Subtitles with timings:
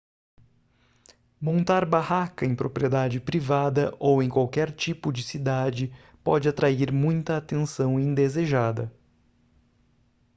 [1.39, 5.93] montar barraca em propriedade privada ou em qualquer tipo de cidade
[6.23, 8.91] pode atrair muita atenção indesejada